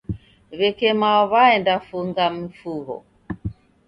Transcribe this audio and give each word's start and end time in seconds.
W'eke 0.57 0.89
mao 1.01 1.23
w'aenda 1.31 1.73
funga 1.87 2.25
mifugho 2.39 2.95